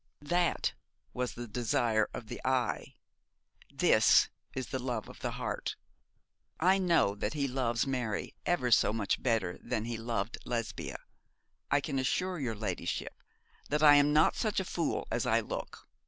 'That 0.19 0.73
was 1.13 1.35
the 1.35 1.47
desire 1.47 2.09
of 2.11 2.25
the 2.25 2.41
eye, 2.43 2.95
this 3.71 4.29
is 4.55 4.69
the 4.69 4.79
love 4.79 5.07
of 5.07 5.19
the 5.19 5.29
heart. 5.33 5.75
I 6.59 6.79
know 6.79 7.13
that 7.13 7.35
he 7.35 7.47
loves 7.47 7.85
Mary 7.85 8.33
ever 8.43 8.71
so 8.71 8.91
much 8.93 9.21
better 9.21 9.59
than 9.61 9.85
he 9.85 9.97
loved 9.97 10.39
Lesbia. 10.43 10.97
I 11.69 11.81
can 11.81 11.99
assure 11.99 12.39
your 12.39 12.55
ladyship 12.55 13.13
that 13.69 13.83
I 13.83 13.93
am 13.93 14.11
not 14.11 14.35
such 14.35 14.59
a 14.59 14.65
fool 14.65 15.07
as 15.11 15.27
I 15.27 15.39
look. 15.39 15.87